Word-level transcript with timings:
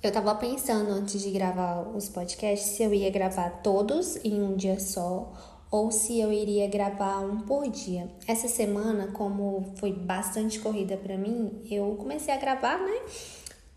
Eu 0.00 0.12
tava 0.12 0.32
pensando 0.36 0.90
antes 0.92 1.20
de 1.20 1.30
gravar 1.30 1.80
os 1.80 2.08
podcasts 2.08 2.76
se 2.76 2.84
eu 2.84 2.94
ia 2.94 3.10
gravar 3.10 3.62
todos 3.62 4.16
em 4.24 4.40
um 4.40 4.54
dia 4.54 4.78
só 4.78 5.32
ou 5.72 5.90
se 5.90 6.20
eu 6.20 6.32
iria 6.32 6.68
gravar 6.68 7.18
um 7.18 7.40
por 7.40 7.68
dia. 7.68 8.08
Essa 8.24 8.46
semana, 8.46 9.08
como 9.08 9.72
foi 9.74 9.92
bastante 9.92 10.60
corrida 10.60 10.96
para 10.96 11.18
mim, 11.18 11.60
eu 11.68 11.96
comecei 11.98 12.32
a 12.32 12.36
gravar, 12.36 12.78
né? 12.78 13.02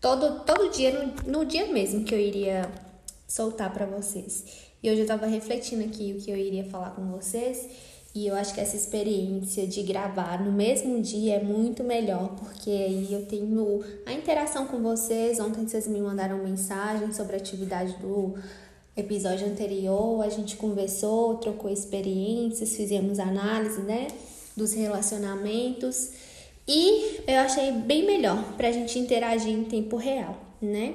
Todo, 0.00 0.44
todo 0.44 0.70
dia, 0.70 0.92
no, 0.92 1.38
no 1.38 1.44
dia 1.44 1.66
mesmo 1.72 2.04
que 2.04 2.14
eu 2.14 2.20
iria 2.20 2.70
soltar 3.26 3.72
para 3.72 3.84
vocês. 3.84 4.44
E 4.80 4.90
hoje 4.90 5.00
eu 5.00 5.06
tava 5.06 5.26
refletindo 5.26 5.84
aqui 5.84 6.14
o 6.16 6.22
que 6.22 6.30
eu 6.30 6.36
iria 6.36 6.64
falar 6.64 6.90
com 6.90 7.04
vocês. 7.10 7.68
E 8.14 8.26
eu 8.26 8.34
acho 8.34 8.52
que 8.52 8.60
essa 8.60 8.76
experiência 8.76 9.66
de 9.66 9.82
gravar 9.82 10.42
no 10.42 10.52
mesmo 10.52 11.00
dia 11.00 11.36
é 11.36 11.42
muito 11.42 11.82
melhor, 11.82 12.36
porque 12.36 12.70
aí 12.70 13.08
eu 13.10 13.24
tenho 13.24 13.82
a 14.04 14.12
interação 14.12 14.66
com 14.66 14.82
vocês. 14.82 15.40
Ontem 15.40 15.66
vocês 15.66 15.88
me 15.88 15.98
mandaram 16.00 16.38
mensagem 16.38 17.10
sobre 17.12 17.36
a 17.36 17.38
atividade 17.38 17.96
do 17.98 18.34
episódio 18.94 19.46
anterior, 19.46 20.22
a 20.22 20.28
gente 20.28 20.56
conversou, 20.56 21.36
trocou 21.36 21.70
experiências, 21.70 22.76
fizemos 22.76 23.18
análise, 23.18 23.80
né, 23.80 24.08
dos 24.54 24.74
relacionamentos. 24.74 26.10
E 26.68 27.20
eu 27.26 27.38
achei 27.38 27.72
bem 27.72 28.04
melhor 28.04 28.52
para 28.56 28.68
a 28.68 28.72
gente 28.72 28.98
interagir 28.98 29.50
em 29.50 29.64
tempo 29.64 29.96
real, 29.96 30.38
né? 30.60 30.94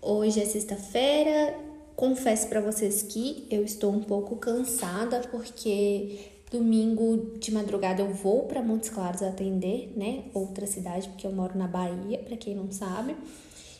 Hoje 0.00 0.40
é 0.40 0.44
sexta-feira, 0.44 1.54
confesso 1.96 2.48
para 2.48 2.60
vocês 2.60 3.02
que 3.02 3.46
eu 3.50 3.64
estou 3.64 3.92
um 3.92 4.00
pouco 4.00 4.36
cansada 4.36 5.20
porque 5.30 6.31
Domingo 6.52 7.32
de 7.38 7.50
madrugada 7.50 8.02
eu 8.02 8.12
vou 8.12 8.42
para 8.42 8.60
Montes 8.60 8.90
Claros 8.90 9.22
atender, 9.22 9.90
né? 9.96 10.24
Outra 10.34 10.66
cidade, 10.66 11.08
porque 11.08 11.26
eu 11.26 11.32
moro 11.32 11.56
na 11.56 11.66
Bahia, 11.66 12.18
para 12.18 12.36
quem 12.36 12.54
não 12.54 12.70
sabe. 12.70 13.16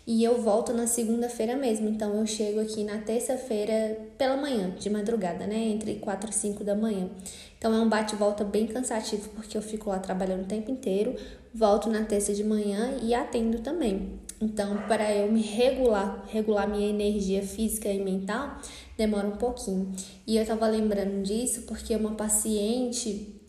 E 0.06 0.24
eu 0.24 0.40
volto 0.40 0.72
na 0.72 0.86
segunda-feira 0.86 1.54
mesmo. 1.54 1.86
Então 1.90 2.14
eu 2.14 2.26
chego 2.26 2.60
aqui 2.60 2.82
na 2.82 2.96
terça-feira 2.96 3.98
pela 4.16 4.38
manhã, 4.38 4.70
de 4.70 4.88
madrugada, 4.88 5.46
né? 5.46 5.56
Entre 5.56 5.96
4 5.96 6.30
e 6.30 6.32
5 6.32 6.64
da 6.64 6.74
manhã. 6.74 7.10
Então 7.58 7.74
é 7.74 7.78
um 7.78 7.88
bate-volta 7.88 8.42
bem 8.42 8.66
cansativo, 8.66 9.28
porque 9.34 9.56
eu 9.56 9.62
fico 9.62 9.90
lá 9.90 9.98
trabalhando 9.98 10.44
o 10.44 10.48
tempo 10.48 10.70
inteiro, 10.70 11.14
volto 11.54 11.90
na 11.90 12.02
terça 12.04 12.32
de 12.32 12.42
manhã 12.42 12.96
e 13.02 13.12
atendo 13.12 13.58
também. 13.58 14.18
Então, 14.42 14.76
para 14.88 15.14
eu 15.14 15.30
me 15.30 15.40
regular, 15.40 16.24
regular 16.26 16.68
minha 16.68 16.88
energia 16.88 17.44
física 17.44 17.88
e 17.88 18.02
mental, 18.02 18.58
demora 18.98 19.28
um 19.28 19.36
pouquinho. 19.36 19.94
E 20.26 20.36
eu 20.36 20.44
tava 20.44 20.66
lembrando 20.66 21.22
disso 21.22 21.62
porque 21.62 21.94
uma 21.94 22.16
paciente 22.16 23.40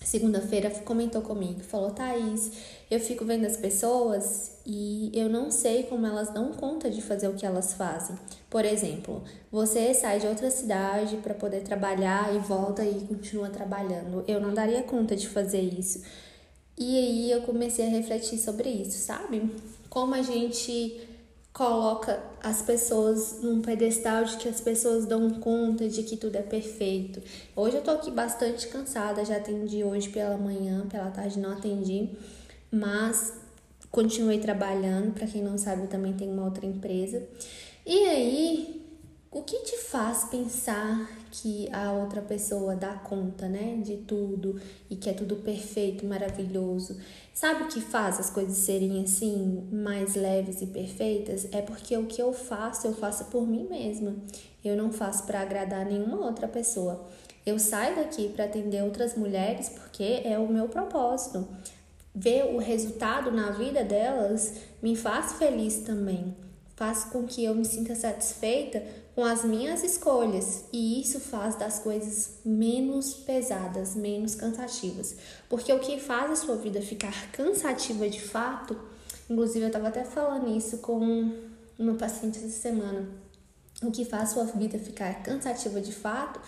segunda-feira 0.00 0.68
comentou 0.84 1.22
comigo, 1.22 1.60
falou: 1.60 1.92
"Thaís, 1.92 2.50
eu 2.90 2.98
fico 2.98 3.24
vendo 3.24 3.46
as 3.46 3.56
pessoas 3.56 4.58
e 4.66 5.12
eu 5.14 5.28
não 5.28 5.48
sei 5.48 5.84
como 5.84 6.04
elas 6.06 6.30
dão 6.34 6.50
conta 6.52 6.90
de 6.90 7.00
fazer 7.00 7.28
o 7.28 7.34
que 7.34 7.46
elas 7.46 7.74
fazem. 7.74 8.16
Por 8.50 8.64
exemplo, 8.64 9.22
você 9.50 9.94
sai 9.94 10.18
de 10.18 10.26
outra 10.26 10.50
cidade 10.50 11.18
para 11.18 11.34
poder 11.34 11.62
trabalhar 11.62 12.34
e 12.34 12.40
volta 12.40 12.84
e 12.84 13.06
continua 13.06 13.48
trabalhando. 13.48 14.24
Eu 14.26 14.40
não 14.40 14.52
daria 14.52 14.82
conta 14.82 15.14
de 15.14 15.28
fazer 15.28 15.60
isso. 15.60 16.02
E 16.76 16.98
aí 16.98 17.30
eu 17.30 17.42
comecei 17.42 17.86
a 17.86 17.88
refletir 17.88 18.38
sobre 18.38 18.68
isso, 18.68 18.98
sabe? 18.98 19.48
Como 19.92 20.14
a 20.14 20.22
gente 20.22 21.06
coloca 21.52 22.18
as 22.42 22.62
pessoas 22.62 23.42
num 23.42 23.60
pedestal 23.60 24.24
de 24.24 24.38
que 24.38 24.48
as 24.48 24.58
pessoas 24.58 25.04
dão 25.04 25.28
conta 25.32 25.86
de 25.86 26.02
que 26.02 26.16
tudo 26.16 26.36
é 26.36 26.40
perfeito. 26.40 27.20
Hoje 27.54 27.76
eu 27.76 27.82
tô 27.82 27.90
aqui 27.90 28.10
bastante 28.10 28.68
cansada, 28.68 29.22
já 29.22 29.36
atendi 29.36 29.84
hoje 29.84 30.08
pela 30.08 30.38
manhã, 30.38 30.86
pela 30.88 31.10
tarde 31.10 31.38
não 31.38 31.52
atendi, 31.52 32.08
mas 32.70 33.34
continuei 33.90 34.38
trabalhando, 34.38 35.12
para 35.12 35.26
quem 35.26 35.42
não 35.42 35.58
sabe, 35.58 35.82
eu 35.82 35.88
também 35.88 36.14
tenho 36.14 36.32
uma 36.32 36.46
outra 36.46 36.64
empresa. 36.64 37.28
E 37.84 38.06
aí, 38.06 38.81
o 39.32 39.42
que 39.42 39.60
te 39.60 39.78
faz 39.78 40.24
pensar 40.24 41.10
que 41.30 41.66
a 41.72 41.90
outra 41.90 42.20
pessoa 42.20 42.76
dá 42.76 42.92
conta, 42.92 43.48
né, 43.48 43.78
de 43.82 43.96
tudo 43.96 44.60
e 44.90 44.94
que 44.94 45.08
é 45.08 45.14
tudo 45.14 45.36
perfeito, 45.36 46.04
maravilhoso? 46.04 47.00
Sabe 47.32 47.62
o 47.62 47.68
que 47.68 47.80
faz 47.80 48.20
as 48.20 48.28
coisas 48.28 48.58
serem 48.58 49.02
assim 49.02 49.66
mais 49.72 50.14
leves 50.14 50.60
e 50.60 50.66
perfeitas? 50.66 51.48
É 51.50 51.62
porque 51.62 51.96
o 51.96 52.04
que 52.04 52.20
eu 52.20 52.30
faço, 52.34 52.86
eu 52.86 52.92
faço 52.92 53.24
por 53.26 53.46
mim 53.48 53.66
mesma. 53.70 54.14
Eu 54.62 54.76
não 54.76 54.92
faço 54.92 55.24
para 55.24 55.40
agradar 55.40 55.86
nenhuma 55.86 56.26
outra 56.26 56.46
pessoa. 56.46 57.08
Eu 57.46 57.58
saio 57.58 57.96
daqui 57.96 58.28
para 58.28 58.44
atender 58.44 58.82
outras 58.82 59.16
mulheres 59.16 59.70
porque 59.70 60.20
é 60.24 60.38
o 60.38 60.46
meu 60.46 60.68
propósito. 60.68 61.48
Ver 62.14 62.54
o 62.54 62.58
resultado 62.58 63.32
na 63.32 63.50
vida 63.52 63.82
delas 63.82 64.52
me 64.82 64.94
faz 64.94 65.32
feliz 65.32 65.78
também 65.78 66.36
faz 66.82 67.04
com 67.04 67.24
que 67.24 67.44
eu 67.44 67.54
me 67.54 67.64
sinta 67.64 67.94
satisfeita 67.94 68.82
com 69.14 69.24
as 69.24 69.44
minhas 69.44 69.82
escolhas 69.82 70.64
e 70.72 71.00
isso 71.00 71.20
faz 71.20 71.54
das 71.56 71.78
coisas 71.78 72.38
menos 72.44 73.12
pesadas, 73.14 73.94
menos 73.94 74.34
cansativas. 74.34 75.16
Porque 75.48 75.72
o 75.72 75.78
que 75.78 76.00
faz 76.00 76.30
a 76.30 76.36
sua 76.36 76.56
vida 76.56 76.80
ficar 76.80 77.30
cansativa 77.30 78.08
de 78.08 78.20
fato, 78.20 78.78
inclusive 79.28 79.64
eu 79.64 79.66
estava 79.66 79.88
até 79.88 80.04
falando 80.04 80.56
isso 80.56 80.78
com 80.78 81.32
uma 81.78 81.94
paciente 81.94 82.38
essa 82.38 82.48
semana, 82.48 83.06
o 83.82 83.90
que 83.90 84.04
faz 84.04 84.30
a 84.30 84.34
sua 84.34 84.44
vida 84.44 84.78
ficar 84.78 85.22
cansativa 85.22 85.80
de 85.80 85.92
fato 85.92 86.40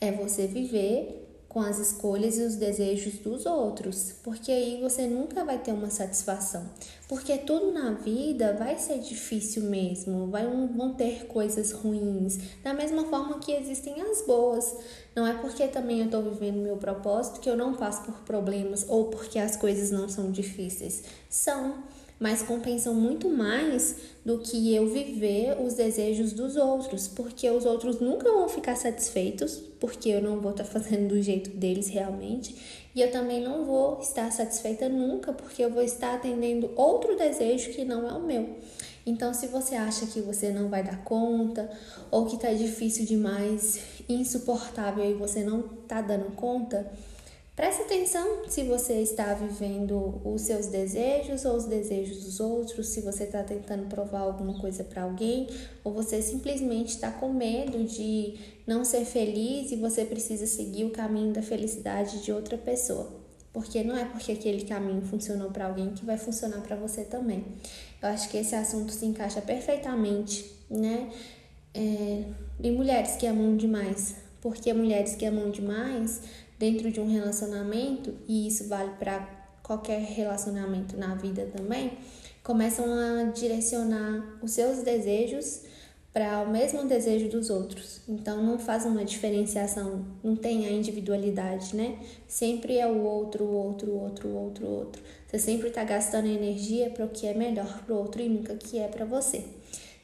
é 0.00 0.12
você 0.12 0.46
viver 0.46 1.29
com 1.50 1.60
as 1.60 1.80
escolhas 1.80 2.38
e 2.38 2.42
os 2.42 2.54
desejos 2.54 3.14
dos 3.14 3.44
outros, 3.44 4.14
porque 4.22 4.52
aí 4.52 4.80
você 4.80 5.08
nunca 5.08 5.44
vai 5.44 5.58
ter 5.58 5.72
uma 5.72 5.90
satisfação. 5.90 6.64
Porque 7.08 7.36
tudo 7.38 7.72
na 7.72 7.90
vida 7.90 8.54
vai 8.56 8.78
ser 8.78 9.00
difícil 9.00 9.64
mesmo, 9.64 10.28
vai, 10.28 10.46
vão 10.46 10.94
ter 10.94 11.26
coisas 11.26 11.72
ruins, 11.72 12.38
da 12.62 12.72
mesma 12.72 13.04
forma 13.06 13.40
que 13.40 13.50
existem 13.50 14.00
as 14.00 14.22
boas. 14.22 14.76
Não 15.14 15.26
é 15.26 15.32
porque 15.34 15.66
também 15.66 15.98
eu 15.98 16.04
estou 16.04 16.22
vivendo 16.22 16.62
meu 16.62 16.76
propósito 16.76 17.40
que 17.40 17.50
eu 17.50 17.56
não 17.56 17.74
passo 17.74 18.02
por 18.02 18.20
problemas 18.20 18.86
ou 18.88 19.06
porque 19.06 19.36
as 19.36 19.56
coisas 19.56 19.90
não 19.90 20.08
são 20.08 20.30
difíceis. 20.30 21.02
São 21.28 21.82
mas 22.20 22.42
compensam 22.42 22.94
muito 22.94 23.30
mais 23.30 23.96
do 24.22 24.38
que 24.40 24.74
eu 24.74 24.86
viver 24.86 25.58
os 25.58 25.72
desejos 25.72 26.34
dos 26.34 26.54
outros, 26.54 27.08
porque 27.08 27.50
os 27.50 27.64
outros 27.64 27.98
nunca 27.98 28.30
vão 28.30 28.46
ficar 28.46 28.76
satisfeitos, 28.76 29.69
porque 29.80 30.10
eu 30.10 30.22
não 30.22 30.40
vou 30.40 30.52
estar 30.52 30.64
tá 30.64 30.70
fazendo 30.70 31.08
do 31.08 31.22
jeito 31.22 31.50
deles 31.50 31.88
realmente, 31.88 32.54
e 32.94 33.00
eu 33.00 33.10
também 33.10 33.42
não 33.42 33.64
vou 33.64 33.98
estar 34.00 34.30
satisfeita 34.30 34.88
nunca, 34.88 35.32
porque 35.32 35.64
eu 35.64 35.70
vou 35.70 35.82
estar 35.82 36.14
atendendo 36.14 36.70
outro 36.76 37.16
desejo 37.16 37.70
que 37.70 37.84
não 37.84 38.08
é 38.08 38.12
o 38.12 38.22
meu. 38.22 38.56
Então, 39.06 39.32
se 39.32 39.46
você 39.46 39.74
acha 39.74 40.06
que 40.06 40.20
você 40.20 40.50
não 40.50 40.68
vai 40.68 40.82
dar 40.82 41.02
conta, 41.02 41.70
ou 42.10 42.26
que 42.26 42.38
tá 42.38 42.52
difícil 42.52 43.06
demais, 43.06 43.80
insuportável 44.08 45.04
e 45.04 45.14
você 45.14 45.42
não 45.42 45.62
tá 45.62 46.02
dando 46.02 46.34
conta, 46.36 46.90
Preste 47.60 47.82
atenção 47.82 48.48
se 48.48 48.62
você 48.62 49.02
está 49.02 49.34
vivendo 49.34 50.18
os 50.24 50.40
seus 50.40 50.68
desejos 50.68 51.44
ou 51.44 51.56
os 51.56 51.66
desejos 51.66 52.24
dos 52.24 52.40
outros, 52.40 52.88
se 52.88 53.02
você 53.02 53.24
está 53.24 53.42
tentando 53.42 53.86
provar 53.86 54.20
alguma 54.20 54.58
coisa 54.58 54.82
para 54.82 55.02
alguém, 55.02 55.46
ou 55.84 55.92
você 55.92 56.22
simplesmente 56.22 56.94
está 56.94 57.10
com 57.10 57.30
medo 57.30 57.84
de 57.84 58.38
não 58.66 58.82
ser 58.82 59.04
feliz 59.04 59.72
e 59.72 59.76
você 59.76 60.06
precisa 60.06 60.46
seguir 60.46 60.86
o 60.86 60.90
caminho 60.90 61.34
da 61.34 61.42
felicidade 61.42 62.24
de 62.24 62.32
outra 62.32 62.56
pessoa. 62.56 63.12
Porque 63.52 63.84
não 63.84 63.94
é 63.94 64.06
porque 64.06 64.32
aquele 64.32 64.64
caminho 64.64 65.02
funcionou 65.02 65.50
para 65.50 65.66
alguém 65.66 65.90
que 65.90 66.02
vai 66.02 66.16
funcionar 66.16 66.62
para 66.62 66.76
você 66.76 67.04
também. 67.04 67.44
Eu 68.00 68.08
acho 68.08 68.30
que 68.30 68.38
esse 68.38 68.54
assunto 68.54 68.90
se 68.90 69.04
encaixa 69.04 69.42
perfeitamente, 69.42 70.50
né? 70.70 71.10
É, 71.74 72.24
em 72.64 72.72
mulheres 72.72 73.16
que 73.16 73.26
amam 73.26 73.54
demais. 73.54 74.14
Porque 74.40 74.72
mulheres 74.72 75.14
que 75.14 75.26
amam 75.26 75.50
demais 75.50 76.22
dentro 76.60 76.92
de 76.92 77.00
um 77.00 77.10
relacionamento, 77.10 78.14
e 78.28 78.46
isso 78.46 78.68
vale 78.68 78.90
para 78.98 79.26
qualquer 79.62 79.98
relacionamento 80.02 80.94
na 80.94 81.14
vida 81.14 81.48
também, 81.56 81.92
começam 82.44 82.84
a 82.84 83.30
direcionar 83.30 84.38
os 84.42 84.50
seus 84.50 84.82
desejos 84.82 85.62
para 86.12 86.42
o 86.42 86.50
mesmo 86.50 86.84
desejo 86.84 87.30
dos 87.30 87.48
outros. 87.48 88.02
Então 88.06 88.42
não 88.42 88.58
faz 88.58 88.84
uma 88.84 89.02
diferenciação, 89.06 90.04
não 90.22 90.36
tem 90.36 90.66
a 90.66 90.70
individualidade, 90.70 91.74
né? 91.74 91.98
Sempre 92.28 92.76
é 92.76 92.86
o 92.86 93.04
outro, 93.04 93.44
o 93.44 93.52
outro, 93.54 93.92
o 93.92 94.02
outro, 94.02 94.28
o 94.28 94.36
outro, 94.36 94.66
o 94.66 94.70
outro. 94.70 95.02
Você 95.26 95.38
sempre 95.38 95.68
está 95.68 95.82
gastando 95.82 96.26
energia 96.26 96.90
para 96.90 97.06
o 97.06 97.08
que 97.08 97.26
é 97.26 97.32
melhor 97.32 97.82
para 97.86 97.94
o 97.94 97.98
outro 97.98 98.20
e 98.20 98.28
nunca 98.28 98.54
que 98.54 98.78
é 98.78 98.86
para 98.86 99.06
você. 99.06 99.44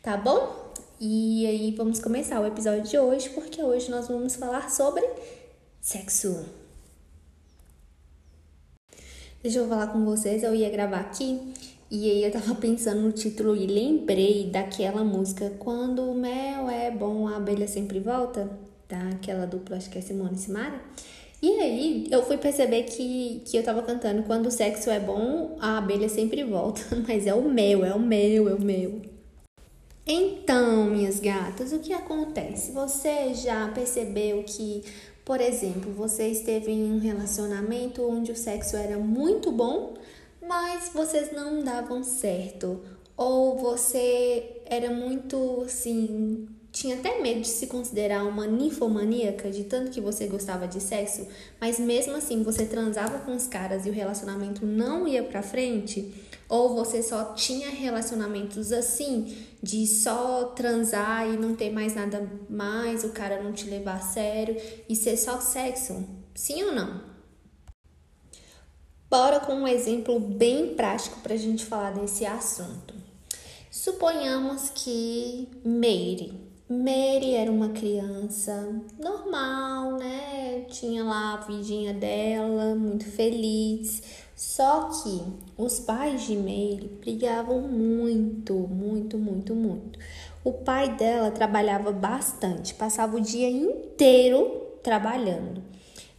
Tá 0.02 0.16
bom? 0.16 0.72
E 0.98 1.46
aí 1.46 1.74
vamos 1.76 2.00
começar 2.00 2.40
o 2.40 2.46
episódio 2.46 2.84
de 2.84 2.98
hoje, 2.98 3.28
porque 3.30 3.62
hoje 3.62 3.90
nós 3.90 4.08
vamos 4.08 4.36
falar 4.36 4.70
sobre 4.70 5.04
sexo. 5.86 6.44
Deixa 9.40 9.60
eu 9.60 9.68
falar 9.68 9.86
com 9.86 10.04
vocês, 10.04 10.42
eu 10.42 10.52
ia 10.52 10.68
gravar 10.68 10.98
aqui 10.98 11.40
e 11.88 12.10
aí 12.10 12.24
eu 12.24 12.32
tava 12.32 12.56
pensando 12.60 13.02
no 13.02 13.12
título 13.12 13.54
e 13.54 13.68
lembrei 13.68 14.50
daquela 14.50 15.04
música 15.04 15.52
Quando 15.60 16.10
o 16.10 16.12
mel 16.12 16.68
é 16.68 16.90
bom, 16.90 17.28
a 17.28 17.36
abelha 17.36 17.68
sempre 17.68 18.00
volta, 18.00 18.50
tá? 18.88 19.10
Aquela 19.14 19.46
dupla, 19.46 19.76
acho 19.76 19.88
que 19.88 19.98
é 19.98 20.00
Simone 20.00 20.34
e 20.34 20.38
Simara. 20.38 20.80
E 21.40 21.50
aí 21.60 22.08
eu 22.10 22.24
fui 22.24 22.36
perceber 22.36 22.82
que, 22.82 23.42
que 23.44 23.56
eu 23.56 23.62
tava 23.62 23.80
cantando 23.82 24.24
Quando 24.24 24.46
o 24.46 24.50
sexo 24.50 24.90
é 24.90 24.98
bom, 24.98 25.56
a 25.60 25.78
abelha 25.78 26.08
sempre 26.08 26.42
volta. 26.42 26.80
Mas 27.06 27.28
é 27.28 27.34
o 27.34 27.48
meu, 27.48 27.84
é 27.84 27.94
o 27.94 28.00
meu, 28.00 28.48
é 28.48 28.54
o 28.54 28.60
meu. 28.60 29.02
Então, 30.04 30.86
minhas 30.86 31.20
gatas, 31.20 31.72
o 31.72 31.78
que 31.78 31.92
acontece? 31.92 32.72
Você 32.72 33.34
já 33.34 33.68
percebeu 33.68 34.42
que, 34.44 34.84
por 35.26 35.40
exemplo, 35.40 35.93
você 35.93 36.28
esteve 36.28 36.70
em 36.70 36.93
um 36.93 37.00
relacionamento 37.00 38.08
onde 38.08 38.31
o 38.31 38.37
sexo 38.37 38.76
era 38.76 38.96
muito 38.96 39.50
bom, 39.50 39.94
mas 40.40 40.88
vocês 40.94 41.32
não 41.32 41.64
davam 41.64 42.05
certo? 42.05 42.81
Ou 43.17 43.58
você 43.58 44.62
era 44.67 44.88
muito 44.88 45.62
assim 45.67 46.46
tinha 46.70 46.96
até 46.96 47.23
medo 47.23 47.40
de 47.40 47.49
se 47.49 47.67
considerar 47.69 48.23
uma 48.25 48.46
ninfomaníaca, 48.46 49.50
de 49.50 49.64
tanto 49.64 49.90
que 49.90 49.99
você 49.99 50.26
gostava 50.26 50.69
de 50.69 50.78
sexo, 50.78 51.26
mas 51.58 51.81
mesmo 51.81 52.14
assim 52.14 52.43
você 52.43 52.67
transava 52.67 53.19
com 53.20 53.34
os 53.34 53.46
caras 53.46 53.87
e 53.87 53.88
o 53.88 53.93
relacionamento 53.94 54.67
não 54.67 55.08
ia 55.08 55.23
pra 55.23 55.43
frente, 55.43 56.12
ou 56.48 56.75
você 56.75 57.02
só 57.02 57.34
tinha 57.34 57.70
relacionamentos 57.70 58.72
assim, 58.72 59.37
de 59.62 59.87
só 59.87 60.44
transar 60.56 61.28
e 61.28 61.37
não 61.37 61.54
ter 61.54 61.70
mais 61.70 61.94
nada 61.94 62.28
mais, 62.48 63.04
o 63.04 63.10
cara 63.10 63.43
não 63.43 63.52
te 63.52 63.69
levar 63.69 63.96
a 63.96 64.00
sério 64.00 64.56
e 64.88 64.94
ser 64.94 65.16
só 65.16 65.40
sexo? 65.40 66.04
Sim 66.34 66.64
ou 66.64 66.72
não? 66.72 67.00
Bora 69.08 69.40
com 69.40 69.54
um 69.54 69.69
exemplo 69.69 70.19
bem 70.19 70.75
prático 70.75 71.20
pra 71.20 71.37
gente 71.37 71.64
falar 71.64 71.93
desse 71.93 72.26
assunto. 72.26 72.94
Suponhamos 73.70 74.70
que 74.70 75.49
Meire, 75.64 76.46
Mary 76.69 77.34
era 77.34 77.50
uma 77.50 77.69
criança 77.69 78.82
normal, 78.99 79.92
né? 79.92 80.66
Tinha 80.69 81.04
lá 81.04 81.34
a 81.34 81.46
vidinha 81.46 81.94
dela, 81.94 82.75
muito 82.75 83.04
feliz. 83.04 84.02
Só 84.34 84.88
que 84.90 85.22
os 85.58 85.80
pais 85.80 86.26
de 86.26 86.36
Mary 86.36 86.90
brigavam 87.00 87.62
muito, 87.62 88.54
muito, 88.54 89.16
muito, 89.16 89.54
muito. 89.54 89.98
O 90.44 90.52
pai 90.52 90.94
dela 90.96 91.30
trabalhava 91.30 91.90
bastante, 91.92 92.74
passava 92.74 93.16
o 93.16 93.20
dia 93.20 93.48
inteiro 93.48 94.62
trabalhando. 94.82 95.62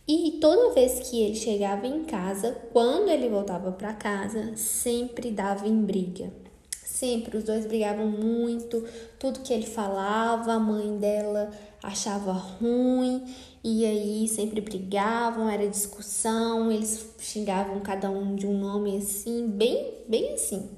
E 0.08 0.38
toda 0.42 0.74
vez 0.74 1.00
que 1.08 1.22
ele 1.22 1.36
chegava 1.36 1.86
em 1.86 2.04
casa, 2.06 2.58
quando 2.72 3.10
ele 3.10 3.30
voltava 3.30 3.72
para 3.72 3.94
casa, 3.94 4.56
sempre 4.56 5.32
dava 5.32 5.68
em 5.68 5.82
briga. 5.82 6.32
Sempre 6.72 7.38
os 7.38 7.44
dois 7.44 7.66
brigavam 7.66 8.08
muito, 8.08 8.84
tudo 9.20 9.42
que 9.42 9.54
ele 9.54 9.68
falava, 9.68 10.54
a 10.54 10.60
mãe 10.60 10.98
dela 10.98 11.52
achava 11.88 12.34
ruim, 12.34 13.24
e 13.64 13.86
aí 13.86 14.28
sempre 14.28 14.60
brigavam, 14.60 15.50
era 15.50 15.68
discussão, 15.68 16.70
eles 16.70 17.08
xingavam 17.18 17.80
cada 17.80 18.10
um 18.10 18.36
de 18.36 18.46
um 18.46 18.60
nome 18.60 18.98
assim, 18.98 19.48
bem, 19.48 19.94
bem 20.08 20.34
assim. 20.34 20.70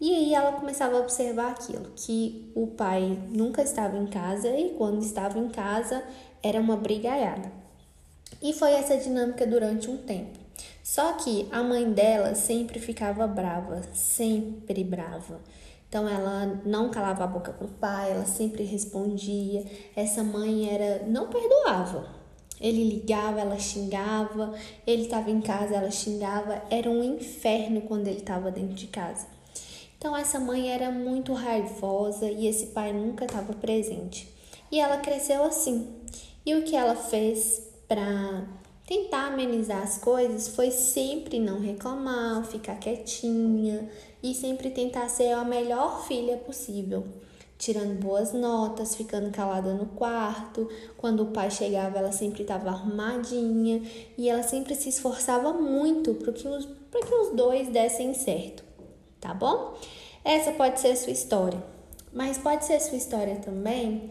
E 0.00 0.12
aí 0.12 0.34
ela 0.34 0.52
começava 0.52 0.96
a 0.96 1.00
observar 1.00 1.52
aquilo, 1.52 1.92
que 1.94 2.50
o 2.54 2.66
pai 2.66 3.16
nunca 3.30 3.62
estava 3.62 3.96
em 3.96 4.06
casa 4.06 4.48
e 4.48 4.70
quando 4.70 5.00
estava 5.02 5.38
em 5.38 5.48
casa 5.48 6.02
era 6.42 6.60
uma 6.60 6.76
brigaiada. 6.76 7.52
E 8.42 8.52
foi 8.52 8.72
essa 8.72 8.96
dinâmica 8.96 9.46
durante 9.46 9.88
um 9.88 9.98
tempo. 9.98 10.38
Só 10.82 11.12
que 11.12 11.46
a 11.52 11.62
mãe 11.62 11.92
dela 11.92 12.34
sempre 12.34 12.80
ficava 12.80 13.26
brava, 13.26 13.82
sempre 13.92 14.82
brava. 14.82 15.38
Então 15.90 16.08
ela 16.08 16.62
não 16.64 16.88
calava 16.88 17.24
a 17.24 17.26
boca 17.26 17.52
pro 17.52 17.66
pai, 17.66 18.12
ela 18.12 18.24
sempre 18.24 18.62
respondia. 18.62 19.64
Essa 19.96 20.22
mãe 20.22 20.72
era 20.72 21.04
não 21.04 21.26
perdoava. 21.26 22.06
Ele 22.60 22.84
ligava, 22.84 23.40
ela 23.40 23.58
xingava, 23.58 24.54
ele 24.86 25.02
estava 25.02 25.32
em 25.32 25.40
casa, 25.40 25.74
ela 25.74 25.90
xingava. 25.90 26.62
Era 26.70 26.88
um 26.88 27.02
inferno 27.02 27.80
quando 27.80 28.06
ele 28.06 28.20
estava 28.20 28.52
dentro 28.52 28.74
de 28.74 28.86
casa. 28.86 29.26
Então 29.98 30.16
essa 30.16 30.38
mãe 30.38 30.70
era 30.70 30.92
muito 30.92 31.32
raivosa 31.32 32.30
e 32.30 32.46
esse 32.46 32.66
pai 32.66 32.92
nunca 32.92 33.24
estava 33.24 33.52
presente. 33.54 34.32
E 34.70 34.78
ela 34.78 34.98
cresceu 34.98 35.42
assim. 35.42 35.88
E 36.46 36.54
o 36.54 36.62
que 36.62 36.76
ela 36.76 36.94
fez 36.94 37.66
para 37.88 38.44
Tentar 38.90 39.28
amenizar 39.28 39.84
as 39.84 39.98
coisas 39.98 40.48
foi 40.48 40.72
sempre 40.72 41.38
não 41.38 41.60
reclamar, 41.60 42.44
ficar 42.44 42.74
quietinha 42.74 43.88
e 44.20 44.34
sempre 44.34 44.68
tentar 44.68 45.08
ser 45.08 45.30
a 45.30 45.44
melhor 45.44 46.04
filha 46.08 46.36
possível, 46.38 47.04
tirando 47.56 48.00
boas 48.00 48.32
notas, 48.32 48.96
ficando 48.96 49.30
calada 49.30 49.74
no 49.74 49.86
quarto. 49.86 50.68
Quando 50.96 51.22
o 51.22 51.26
pai 51.26 51.52
chegava, 51.52 51.98
ela 51.98 52.10
sempre 52.10 52.42
estava 52.42 52.70
arrumadinha 52.70 53.80
e 54.18 54.28
ela 54.28 54.42
sempre 54.42 54.74
se 54.74 54.88
esforçava 54.88 55.52
muito 55.52 56.14
para 56.14 56.32
que, 56.32 56.48
os, 56.48 56.64
que 56.64 57.14
os 57.14 57.36
dois 57.36 57.68
dessem 57.68 58.12
certo, 58.12 58.64
tá 59.20 59.32
bom? 59.32 59.72
Essa 60.24 60.50
pode 60.50 60.80
ser 60.80 60.88
a 60.88 60.96
sua 60.96 61.12
história, 61.12 61.62
mas 62.12 62.38
pode 62.38 62.64
ser 62.64 62.72
a 62.72 62.80
sua 62.80 62.98
história 62.98 63.36
também 63.36 64.10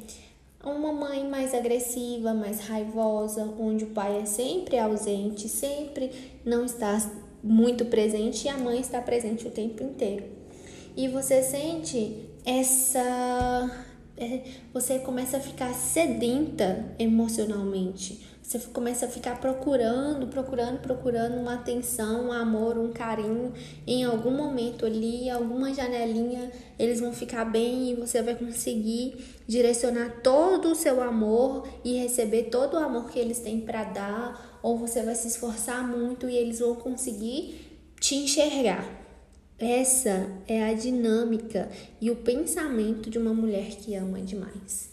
uma 0.64 0.92
mãe 0.92 1.28
mais 1.28 1.54
agressiva, 1.54 2.34
mais 2.34 2.60
raivosa, 2.60 3.44
onde 3.58 3.86
o 3.86 3.90
pai 3.90 4.22
é 4.22 4.26
sempre 4.26 4.78
ausente, 4.78 5.48
sempre 5.48 6.12
não 6.46 6.66
está 6.66 6.98
muito 7.42 7.86
presente 7.86 8.46
e 8.46 8.50
a 8.50 8.58
mãe 8.58 8.80
está 8.80 9.02
presente 9.02 9.48
o 9.48 9.52
tempo 9.52 9.84
inteiro. 9.84 10.26
E 10.96 11.08
você 11.08 11.42
sente 11.42 12.30
essa. 12.46 13.86
É, 14.18 14.42
você 14.74 15.00
começa 15.00 15.38
a 15.38 15.40
ficar 15.40 15.74
sedenta 15.74 16.94
emocionalmente. 17.00 18.28
Você 18.50 18.57
começa 18.74 19.06
a 19.06 19.07
ficar 19.07 19.40
procurando, 19.40 20.25
procurando, 20.25 20.80
procurando 20.80 21.40
uma 21.40 21.54
atenção, 21.54 22.30
um 22.30 22.31
amor, 22.31 22.80
um 22.80 22.92
carinho. 22.92 23.54
Em 23.86 24.04
algum 24.04 24.31
momento 24.31 24.88
ali, 24.88 25.30
alguma 25.30 25.72
janelinha, 25.72 26.51
eles 26.80 27.00
vão 27.00 27.13
ficar 27.13 27.46
bem 27.46 27.92
e 27.92 27.94
você 27.94 28.24
vai 28.24 28.34
conseguir 28.34 29.24
direcionar 29.48 30.22
todo 30.24 30.72
o 30.72 30.75
seu 30.75 31.00
amor 31.00 31.68
e 31.86 32.00
receber 32.00 32.46
todo 32.46 32.74
o 32.74 32.77
amor 32.77 33.12
que 33.12 33.20
eles 33.20 33.38
têm 33.38 33.62
para 33.62 33.84
dar, 33.84 34.60
ou 34.63 34.79
você 34.79 35.03
vai 35.03 35.13
se 35.13 35.27
esforçar 35.27 35.88
muito 35.88 36.27
e 36.27 36.36
eles 36.36 36.58
vão 36.58 36.74
conseguir 36.74 37.79
te 38.00 38.15
enxergar. 38.15 38.84
Essa 39.60 40.27
é 40.48 40.63
a 40.63 40.74
dinâmica 40.74 41.70
e 42.01 42.10
o 42.10 42.15
pensamento 42.15 43.12
de 43.12 43.20
uma 43.20 43.32
mulher 43.32 43.68
que 43.75 43.94
ama 43.94 44.20
demais. 44.20 44.89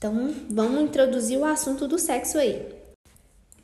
Então, 0.00 0.34
vamos 0.48 0.80
introduzir 0.80 1.38
o 1.38 1.44
assunto 1.44 1.86
do 1.86 1.98
sexo 1.98 2.38
aí. 2.38 2.66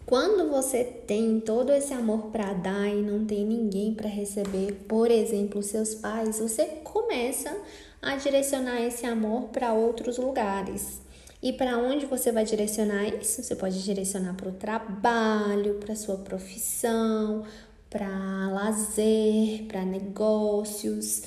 Quando 0.05 0.51
você 0.51 0.85
tem 0.85 1.41
todo 1.41 1.73
esse 1.73 1.95
amor 1.95 2.27
para 2.27 2.53
dar 2.53 2.89
e 2.89 3.01
não 3.01 3.25
tem 3.25 3.43
ninguém 3.43 3.95
para 3.95 4.07
receber, 4.07 4.85
por 4.87 5.11
exemplo, 5.11 5.63
seus 5.63 5.95
pais, 5.95 6.39
você 6.39 6.67
começa 6.85 7.57
a 8.03 8.17
direcionar 8.17 8.83
esse 8.83 9.07
amor 9.07 9.45
para 9.45 9.73
outros 9.73 10.19
lugares. 10.19 11.01
E 11.43 11.55
para 11.55 11.79
onde 11.79 12.05
você 12.05 12.31
vai 12.31 12.45
direcionar 12.45 13.07
isso? 13.07 13.43
Você 13.43 13.57
pode 13.57 13.83
direcionar 13.83 14.35
para 14.35 14.51
o 14.51 14.53
trabalho, 14.53 15.77
para 15.77 15.97
sua 15.97 16.19
profissão, 16.19 17.45
para 17.89 18.51
lazer, 18.51 19.65
para 19.69 19.87
negócios, 19.87 21.23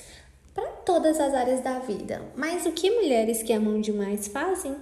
para 0.53 0.67
todas 0.85 1.19
as 1.19 1.33
áreas 1.33 1.61
da 1.61 1.79
vida. 1.79 2.21
Mas 2.35 2.65
o 2.65 2.71
que 2.71 2.91
mulheres 2.91 3.43
que 3.43 3.53
amam 3.53 3.79
demais 3.79 4.27
fazem? 4.27 4.75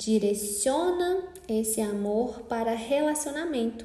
direciona 0.00 1.24
esse 1.46 1.78
amor 1.82 2.40
para 2.48 2.74
relacionamento. 2.74 3.84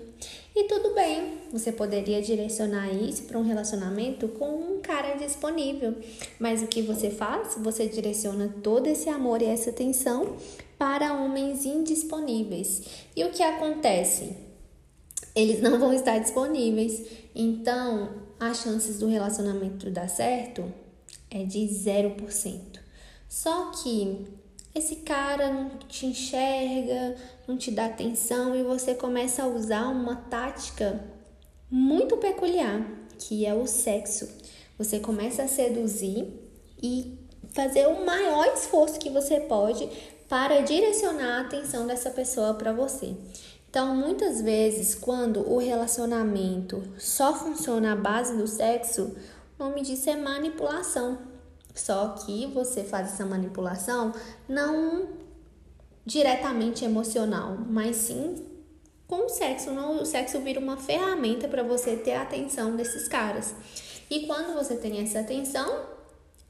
E 0.55 0.63
tudo 0.63 0.93
bem, 0.93 1.39
você 1.51 1.73
poderia 1.73 2.21
direcionar 2.21 2.89
isso 2.93 3.23
para 3.23 3.37
um 3.37 3.43
relacionamento 3.43 4.29
com 4.29 4.55
um 4.55 4.79
cara 4.79 5.15
disponível. 5.15 5.93
Mas 6.39 6.63
o 6.63 6.67
que 6.67 6.81
você 6.81 7.09
faz? 7.09 7.57
Você 7.57 7.89
direciona 7.89 8.55
todo 8.63 8.87
esse 8.87 9.09
amor 9.09 9.41
e 9.41 9.45
essa 9.45 9.71
atenção 9.71 10.37
para 10.77 11.13
homens 11.13 11.65
indisponíveis. 11.65 12.83
E 13.13 13.25
o 13.25 13.31
que 13.31 13.43
acontece? 13.43 14.37
Eles 15.35 15.61
não 15.61 15.77
vão 15.77 15.91
estar 15.91 16.17
disponíveis. 16.19 17.05
Então, 17.35 18.23
as 18.39 18.61
chances 18.61 18.99
do 18.99 19.07
relacionamento 19.07 19.91
dar 19.91 20.07
certo 20.07 20.84
é 21.35 21.43
de 21.43 21.59
0%. 21.59 22.79
Só 23.27 23.71
que 23.71 24.25
esse 24.73 24.97
cara 24.97 25.51
não 25.51 25.69
te 25.87 26.05
enxerga, 26.05 27.15
não 27.45 27.57
te 27.57 27.71
dá 27.71 27.87
atenção 27.87 28.55
e 28.55 28.63
você 28.63 28.95
começa 28.95 29.43
a 29.43 29.47
usar 29.47 29.87
uma 29.89 30.15
tática 30.15 31.03
muito 31.69 32.15
peculiar, 32.17 32.85
que 33.19 33.45
é 33.45 33.53
o 33.53 33.67
sexo. 33.67 34.29
Você 34.77 34.99
começa 34.99 35.43
a 35.43 35.47
seduzir 35.47 36.27
e 36.81 37.19
fazer 37.49 37.87
o 37.87 38.05
maior 38.05 38.45
esforço 38.53 38.99
que 38.99 39.09
você 39.09 39.41
pode 39.41 39.89
para 40.29 40.61
direcionar 40.61 41.39
a 41.39 41.41
atenção 41.41 41.85
dessa 41.85 42.09
pessoa 42.09 42.53
para 42.53 42.71
você. 42.71 43.13
Então, 43.69 43.93
muitas 43.93 44.41
vezes, 44.41 44.95
quando 44.95 45.41
o 45.51 45.57
relacionamento 45.57 46.81
só 46.97 47.33
funciona 47.33 47.91
à 47.91 47.95
base 47.95 48.37
do 48.37 48.47
sexo, 48.47 49.13
o 49.57 49.63
nome 49.63 49.81
disso 49.81 50.09
é 50.09 50.15
manipulação. 50.15 51.17
Só 51.73 52.09
que 52.09 52.47
você 52.47 52.83
faz 52.83 53.13
essa 53.13 53.25
manipulação 53.25 54.13
não 54.47 55.09
diretamente 56.05 56.85
emocional, 56.85 57.57
mas 57.67 57.95
sim 57.97 58.45
com 59.07 59.25
o 59.25 59.29
sexo. 59.29 59.71
O 59.71 60.05
sexo 60.05 60.39
vira 60.39 60.59
uma 60.59 60.77
ferramenta 60.77 61.47
para 61.47 61.63
você 61.63 61.95
ter 61.95 62.13
a 62.13 62.21
atenção 62.21 62.75
desses 62.75 63.07
caras. 63.07 63.53
E 64.09 64.25
quando 64.27 64.53
você 64.53 64.75
tem 64.75 65.01
essa 65.01 65.19
atenção, 65.19 65.94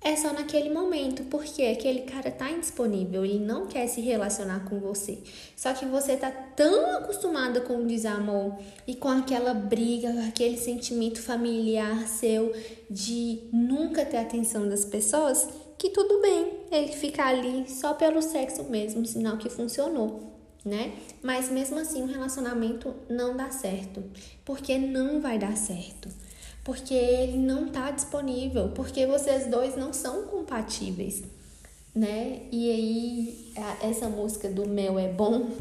é 0.02 0.16
só 0.16 0.32
naquele 0.32 0.70
momento, 0.70 1.24
porque 1.24 1.64
aquele 1.64 2.02
cara 2.02 2.30
tá 2.30 2.52
indisponível, 2.52 3.26
ele 3.26 3.40
não 3.40 3.66
quer 3.66 3.88
se 3.88 4.02
relacionar 4.02 4.64
com 4.70 4.80
você. 4.80 5.18
Só 5.56 5.74
que 5.74 5.86
você 5.86 6.16
tá 6.16 6.30
tão 6.32 6.98
acostumada 6.98 7.62
com 7.62 7.78
o 7.78 7.88
desamor 7.88 8.56
e 8.86 8.96
com 8.96 9.10
aquela 9.10 9.54
briga, 9.54 10.28
aquele 10.28 10.58
sentimento 10.58 11.20
familiar 11.20 12.08
seu 12.08 12.54
de 12.90 13.50
nunca 13.52 14.06
ter 14.06 14.18
atenção 14.18 14.70
das 14.70 14.86
pessoas, 14.86 15.50
que 15.78 15.90
tudo 15.90 16.22
bem 16.22 16.54
ele 16.72 16.92
ficar 16.94 17.30
ali 17.30 17.68
só 17.68 17.96
pelo 17.96 18.22
sexo 18.22 18.64
mesmo, 18.66 19.06
sinal 19.06 19.38
que 19.38 19.50
funcionou, 19.50 20.32
né? 20.64 20.94
Mas 21.24 21.50
mesmo 21.50 21.80
assim 21.80 22.04
o 22.04 22.08
relacionamento 22.08 22.94
não 23.10 23.36
dá 23.36 23.50
certo, 23.50 24.04
porque 24.46 24.78
não 24.78 25.20
vai 25.20 25.40
dar 25.40 25.58
certo 25.58 26.10
porque 26.66 26.96
ele 26.96 27.38
não 27.38 27.68
está 27.68 27.92
disponível, 27.92 28.70
porque 28.70 29.06
vocês 29.06 29.46
dois 29.46 29.78
não 29.78 29.94
são 29.94 30.24
compatíveis, 30.24 31.24
né? 31.94 32.42
E 32.52 32.72
aí, 32.72 33.54
essa 33.84 34.10
música 34.10 34.50
do 34.50 34.68
mel 34.68 34.98
é 34.98 35.08
bom, 35.08 35.52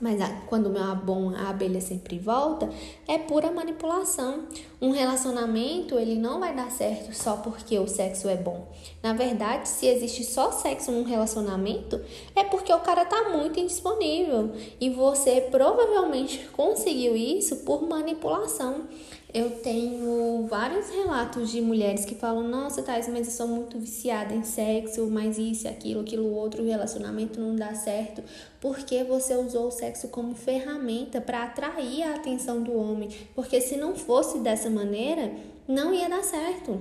mas 0.00 0.18
quando 0.48 0.66
o 0.66 0.70
mel 0.70 0.92
é 0.92 0.94
bom, 0.96 1.30
a 1.30 1.48
abelha 1.48 1.80
sempre 1.80 2.18
volta, 2.18 2.68
é 3.06 3.16
pura 3.18 3.52
manipulação. 3.52 4.48
Um 4.82 4.90
relacionamento, 4.90 5.96
ele 5.96 6.16
não 6.16 6.40
vai 6.40 6.54
dar 6.54 6.72
certo 6.72 7.14
só 7.14 7.36
porque 7.36 7.78
o 7.78 7.86
sexo 7.86 8.28
é 8.28 8.36
bom. 8.36 8.66
Na 9.02 9.12
verdade, 9.12 9.68
se 9.68 9.86
existe 9.86 10.24
só 10.24 10.50
sexo 10.50 10.90
num 10.90 11.04
relacionamento, 11.04 12.00
é 12.34 12.42
porque 12.42 12.72
o 12.72 12.80
cara 12.80 13.04
tá 13.04 13.30
muito 13.30 13.60
indisponível. 13.60 14.50
E 14.80 14.90
você 14.90 15.40
provavelmente 15.40 16.46
conseguiu 16.52 17.16
isso 17.16 17.58
por 17.58 17.88
manipulação 17.88 18.88
eu 19.36 19.50
tenho 19.50 20.46
vários 20.48 20.88
relatos 20.88 21.50
de 21.50 21.60
mulheres 21.60 22.06
que 22.06 22.14
falam: 22.14 22.48
Nossa, 22.48 22.82
Thais, 22.82 23.06
mas 23.06 23.26
eu 23.26 23.34
sou 23.34 23.46
muito 23.46 23.78
viciada 23.78 24.34
em 24.34 24.42
sexo, 24.42 25.06
mas 25.08 25.36
isso, 25.36 25.68
aquilo, 25.68 26.00
aquilo 26.00 26.32
outro, 26.32 26.62
o 26.62 26.66
relacionamento 26.66 27.38
não 27.38 27.54
dá 27.54 27.74
certo, 27.74 28.22
porque 28.58 29.04
você 29.04 29.36
usou 29.36 29.68
o 29.68 29.70
sexo 29.70 30.08
como 30.08 30.34
ferramenta 30.34 31.20
para 31.20 31.42
atrair 31.42 32.04
a 32.04 32.14
atenção 32.14 32.62
do 32.62 32.74
homem. 32.74 33.10
Porque 33.34 33.60
se 33.60 33.76
não 33.76 33.94
fosse 33.94 34.38
dessa 34.38 34.70
maneira, 34.70 35.30
não 35.68 35.92
ia 35.92 36.08
dar 36.08 36.24
certo. 36.24 36.80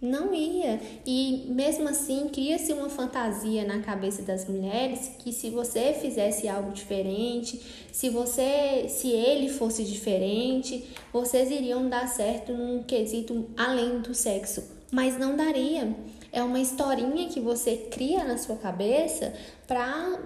Não 0.00 0.32
ia. 0.32 0.80
E 1.04 1.46
mesmo 1.48 1.88
assim, 1.88 2.28
cria-se 2.28 2.72
uma 2.72 2.88
fantasia 2.88 3.64
na 3.64 3.80
cabeça 3.80 4.22
das 4.22 4.48
mulheres 4.48 5.10
que 5.18 5.32
se 5.32 5.50
você 5.50 5.92
fizesse 5.92 6.48
algo 6.48 6.70
diferente, 6.70 7.60
se 7.90 8.08
você, 8.08 8.86
se 8.88 9.08
ele 9.08 9.48
fosse 9.48 9.82
diferente, 9.82 10.88
vocês 11.12 11.50
iriam 11.50 11.88
dar 11.88 12.06
certo 12.06 12.52
num 12.52 12.84
quesito 12.84 13.50
além 13.56 13.98
do 13.98 14.14
sexo, 14.14 14.62
mas 14.92 15.18
não 15.18 15.36
daria. 15.36 15.96
É 16.30 16.44
uma 16.44 16.60
historinha 16.60 17.28
que 17.28 17.40
você 17.40 17.88
cria 17.90 18.22
na 18.22 18.38
sua 18.38 18.56
cabeça 18.56 19.34
para 19.66 20.20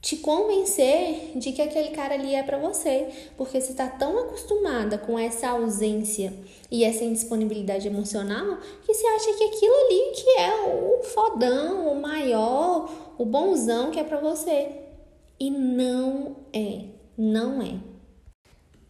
te 0.00 0.16
convencer 0.16 1.32
de 1.36 1.52
que 1.52 1.60
aquele 1.60 1.90
cara 1.90 2.14
ali 2.14 2.34
é 2.34 2.42
para 2.42 2.58
você, 2.58 3.08
porque 3.36 3.60
você 3.60 3.72
está 3.72 3.86
tão 3.86 4.18
acostumada 4.18 4.96
com 4.96 5.18
essa 5.18 5.50
ausência 5.50 6.32
e 6.70 6.84
essa 6.84 7.04
indisponibilidade 7.04 7.86
emocional 7.86 8.58
que 8.84 8.94
você 8.94 9.06
acha 9.06 9.34
que 9.34 9.44
aquilo 9.44 9.74
ali 9.74 10.12
que 10.14 10.30
é 10.38 10.74
o 10.74 11.02
fodão, 11.02 11.92
o 11.92 12.00
maior, 12.00 12.90
o 13.18 13.24
bonzão 13.24 13.90
que 13.90 14.00
é 14.00 14.04
para 14.04 14.20
você. 14.20 14.68
E 15.38 15.50
não 15.50 16.36
é, 16.52 16.84
não 17.16 17.62
é. 17.62 17.78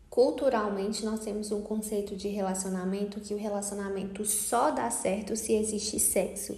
Culturalmente, 0.08 1.04
nós 1.04 1.20
temos 1.20 1.52
um 1.52 1.62
conceito 1.62 2.16
de 2.16 2.28
relacionamento 2.28 3.20
que 3.20 3.32
o 3.32 3.38
relacionamento 3.38 4.24
só 4.24 4.72
dá 4.72 4.90
certo 4.90 5.36
se 5.36 5.54
existe 5.54 6.00
sexo. 6.00 6.56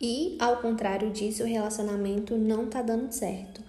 E, 0.00 0.36
ao 0.40 0.58
contrário 0.58 1.10
disso, 1.10 1.42
o 1.42 1.46
relacionamento 1.46 2.36
não 2.36 2.66
tá 2.66 2.80
dando 2.82 3.12
certo. 3.12 3.60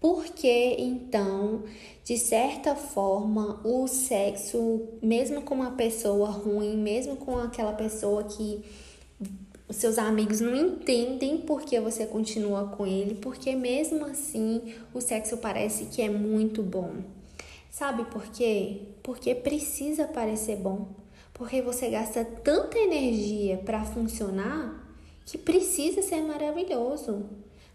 Porque 0.00 0.76
então, 0.78 1.62
de 2.02 2.16
certa 2.16 2.74
forma, 2.74 3.60
o 3.62 3.86
sexo, 3.86 4.88
mesmo 5.02 5.42
com 5.42 5.54
uma 5.54 5.72
pessoa 5.72 6.30
ruim, 6.30 6.76
mesmo 6.76 7.16
com 7.16 7.38
aquela 7.38 7.74
pessoa 7.74 8.24
que 8.24 8.64
os 9.68 9.76
seus 9.76 9.98
amigos 9.98 10.40
não 10.40 10.56
entendem 10.56 11.38
porque 11.38 11.78
você 11.78 12.06
continua 12.06 12.68
com 12.68 12.86
ele, 12.86 13.14
porque 13.14 13.54
mesmo 13.54 14.04
assim 14.06 14.74
o 14.92 15.00
sexo 15.00 15.36
parece 15.36 15.84
que 15.84 16.00
é 16.02 16.08
muito 16.08 16.62
bom. 16.62 16.90
Sabe 17.70 18.04
por 18.06 18.26
quê? 18.32 18.88
Porque 19.02 19.34
precisa 19.34 20.06
parecer 20.08 20.56
bom. 20.56 20.88
Porque 21.32 21.62
você 21.62 21.88
gasta 21.88 22.24
tanta 22.24 22.78
energia 22.78 23.58
para 23.58 23.84
funcionar 23.84 24.92
que 25.24 25.38
precisa 25.38 26.02
ser 26.02 26.20
maravilhoso. 26.22 27.26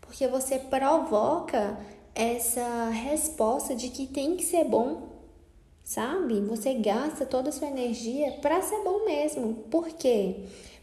Porque 0.02 0.28
você 0.28 0.60
provoca 0.60 1.80
essa 2.16 2.90
resposta 2.90 3.76
de 3.76 3.90
que 3.90 4.08
tem 4.08 4.38
que 4.38 4.44
ser 4.44 4.64
bom, 4.64 5.10
sabe? 5.84 6.40
Você 6.40 6.74
gasta 6.76 7.26
toda 7.26 7.50
a 7.50 7.52
sua 7.52 7.68
energia 7.68 8.32
para 8.42 8.62
ser 8.62 8.82
bom 8.84 9.04
mesmo. 9.06 9.54
Por 9.70 9.90
quê? 9.90 10.38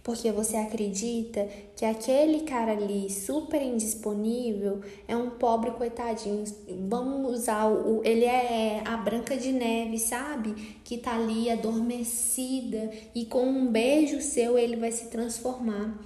Porque 0.05 0.33
você 0.33 0.57
acredita 0.57 1.49
que 1.77 1.85
aquele 1.85 2.41
cara 2.41 2.73
ali 2.73 3.09
super 3.09 3.63
indisponível 3.63 4.81
é 5.07 5.17
um 5.17 5.31
pobre 5.31 5.71
coitadinho. 5.71 6.45
Vamos 6.89 7.33
usar 7.33 7.67
o 7.67 8.03
ele 8.05 8.25
é 8.25 8.83
a 8.85 8.97
Branca 8.97 9.37
de 9.37 9.53
Neve, 9.53 9.99
sabe? 9.99 10.77
Que 10.85 10.99
tá 10.99 11.15
ali 11.15 11.49
adormecida 11.51 12.91
e 13.15 13.25
com 13.25 13.45
um 13.45 13.69
beijo 13.69 14.21
seu 14.21 14.59
ele 14.59 14.77
vai 14.77 14.91
se 14.91 15.07
transformar 15.07 15.97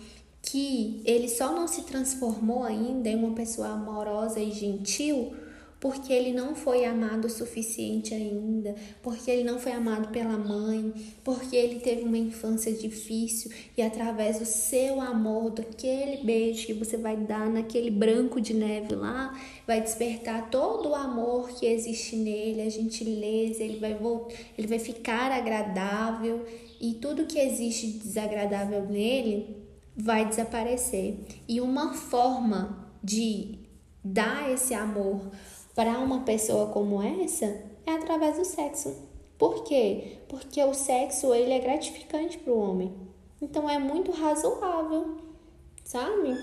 que 0.46 1.02
ele 1.04 1.28
só 1.28 1.52
não 1.52 1.68
se 1.68 1.82
transformou 1.82 2.62
ainda 2.62 3.08
em 3.08 3.16
uma 3.16 3.34
pessoa 3.34 3.68
amorosa 3.68 4.40
e 4.40 4.52
gentil 4.52 5.34
porque 5.78 6.12
ele 6.12 6.32
não 6.32 6.54
foi 6.54 6.84
amado 6.84 7.26
o 7.26 7.30
suficiente 7.30 8.14
ainda, 8.14 8.74
porque 9.02 9.30
ele 9.30 9.44
não 9.44 9.58
foi 9.58 9.72
amado 9.72 10.08
pela 10.08 10.36
mãe, 10.36 10.92
porque 11.22 11.54
ele 11.54 11.80
teve 11.80 12.02
uma 12.02 12.16
infância 12.16 12.72
difícil 12.72 13.50
e 13.76 13.82
através 13.82 14.38
do 14.38 14.46
seu 14.46 15.00
amor, 15.00 15.50
daquele 15.50 16.24
beijo 16.24 16.66
que 16.66 16.72
você 16.72 16.96
vai 16.96 17.16
dar 17.16 17.48
naquele 17.50 17.90
branco 17.90 18.40
de 18.40 18.54
neve 18.54 18.94
lá, 18.94 19.38
vai 19.66 19.80
despertar 19.80 20.50
todo 20.50 20.88
o 20.88 20.94
amor 20.94 21.50
que 21.50 21.66
existe 21.66 22.16
nele, 22.16 22.62
a 22.62 22.70
gentileza, 22.70 23.62
ele 23.62 23.78
vai 23.78 23.94
voltar, 23.94 24.34
ele 24.56 24.66
vai 24.66 24.78
ficar 24.78 25.30
agradável 25.30 26.44
e 26.80 26.94
tudo 26.94 27.26
que 27.26 27.38
existe 27.38 27.86
desagradável 27.86 28.86
nele 28.86 29.65
vai 29.96 30.26
desaparecer. 30.26 31.18
E 31.48 31.60
uma 31.60 31.94
forma 31.94 32.86
de 33.02 33.58
dar 34.04 34.50
esse 34.52 34.74
amor 34.74 35.30
para 35.74 35.98
uma 35.98 36.20
pessoa 36.20 36.68
como 36.68 37.02
essa 37.02 37.46
é 37.86 37.92
através 37.92 38.36
do 38.36 38.44
sexo. 38.44 38.94
Por 39.38 39.64
quê? 39.64 40.18
Porque 40.28 40.62
o 40.62 40.74
sexo 40.74 41.32
ele 41.34 41.52
é 41.52 41.58
gratificante 41.58 42.38
para 42.38 42.52
o 42.52 42.58
homem. 42.58 42.92
Então 43.40 43.68
é 43.68 43.78
muito 43.78 44.10
razoável, 44.12 45.18
sabe? 45.84 46.36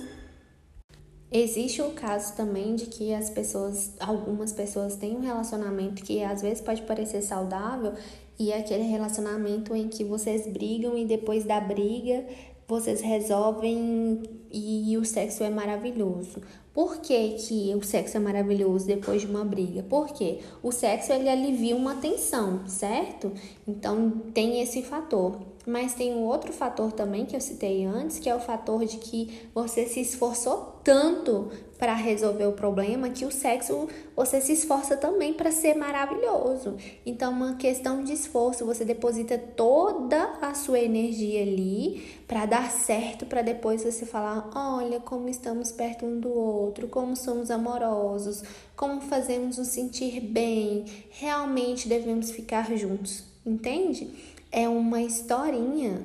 Existe 1.32 1.82
o 1.82 1.92
caso 1.92 2.36
também 2.36 2.76
de 2.76 2.86
que 2.86 3.12
as 3.12 3.32
pessoas, 3.32 3.96
algumas 4.00 4.54
pessoas 4.54 4.96
têm 4.96 5.18
um 5.18 5.22
relacionamento 5.22 6.04
que 6.04 6.24
às 6.24 6.44
vezes 6.44 6.62
pode 6.62 6.84
parecer 6.84 7.24
saudável 7.24 7.94
e 8.38 8.52
é 8.52 8.60
aquele 8.60 8.84
relacionamento 8.84 9.76
em 9.76 9.88
que 9.88 10.04
vocês 10.04 10.46
brigam 10.46 10.96
e 10.96 11.06
depois 11.06 11.44
da 11.44 11.60
briga 11.60 12.24
vocês 12.68 13.02
resolvem 13.02 14.22
e 14.52 14.96
o 14.98 15.06
sexo 15.06 15.44
é 15.44 15.50
maravilhoso. 15.50 16.42
Por 16.74 16.98
que, 16.98 17.34
que 17.34 17.76
o 17.76 17.84
sexo 17.84 18.18
é 18.18 18.20
maravilhoso 18.20 18.88
depois 18.88 19.22
de 19.22 19.28
uma 19.28 19.46
briga? 19.46 19.84
Porque 19.84 20.40
o 20.62 20.72
sexo 20.72 21.14
ele 21.14 21.30
alivia 21.30 21.76
uma 21.76 21.96
tensão, 21.96 22.68
certo? 22.68 23.32
Então 23.68 24.10
tem 24.34 24.62
esse 24.62 24.82
fator. 24.82 25.40
Mas 25.68 25.94
tem 25.94 26.14
um 26.14 26.24
outro 26.24 26.52
fator 26.52 26.92
também 26.92 27.26
que 27.26 27.36
eu 27.36 27.42
citei 27.42 27.86
antes, 27.86 28.20
que 28.20 28.28
é 28.30 28.36
o 28.36 28.40
fator 28.40 28.84
de 28.86 28.98
que 28.98 29.50
você 29.54 29.86
se 29.86 30.02
esforçou 30.02 30.73
tanto 30.84 31.50
para 31.84 31.94
resolver 31.94 32.46
o 32.46 32.54
problema 32.54 33.10
que 33.10 33.26
o 33.26 33.32
sexo 33.32 33.90
você 34.16 34.40
se 34.40 34.54
esforça 34.54 34.96
também 34.96 35.34
para 35.34 35.52
ser 35.52 35.74
maravilhoso. 35.76 36.78
Então, 37.06 37.32
uma 37.34 37.56
questão 37.56 38.04
de 38.04 38.14
esforço, 38.14 38.66
você 38.66 38.86
deposita 38.86 39.38
toda 39.38 40.38
a 40.42 40.54
sua 40.54 40.80
energia 40.80 41.42
ali 41.42 42.22
para 42.28 42.46
dar 42.46 42.72
certo, 42.72 43.26
para 43.26 43.42
depois 43.42 43.84
você 43.84 44.06
falar: 44.06 44.50
olha 44.56 45.00
como 45.00 45.28
estamos 45.28 45.72
perto 45.72 46.06
um 46.06 46.20
do 46.20 46.30
outro, 46.30 46.88
como 46.88 47.16
somos 47.16 47.52
amorosos, 47.52 48.44
como 48.76 49.02
fazemos 49.02 49.58
nos 49.58 49.68
sentir 49.68 50.22
bem, 50.22 50.86
realmente 51.10 51.90
devemos 51.90 52.32
ficar 52.32 52.72
juntos, 52.78 53.24
entende? 53.46 54.10
É 54.52 54.70
uma 54.70 55.02
historinha, 55.02 56.02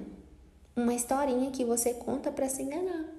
uma 0.75 0.95
historinha 0.95 1.51
que 1.51 1.65
você 1.65 1.95
conta 1.95 2.33
para 2.33 2.49
se 2.49 2.63
enganar. 2.63 3.18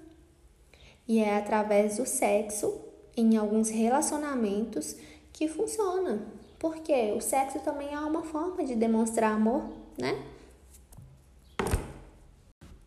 E 1.09 1.17
é 1.17 1.35
através 1.35 1.97
do 1.97 2.05
sexo, 2.05 2.71
em 3.17 3.35
alguns 3.35 3.67
relacionamentos, 3.71 4.95
que 5.33 5.47
funciona. 5.47 6.21
Porque 6.59 7.11
o 7.17 7.19
sexo 7.19 7.57
também 7.61 7.91
é 7.91 7.99
uma 7.99 8.21
forma 8.21 8.63
de 8.63 8.75
demonstrar 8.75 9.31
amor, 9.31 9.63
né? 9.97 10.23